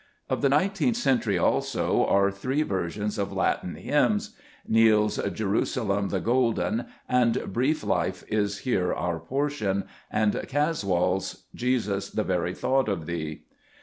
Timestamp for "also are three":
1.37-2.63